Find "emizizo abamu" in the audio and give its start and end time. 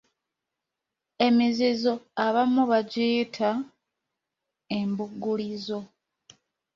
1.27-2.61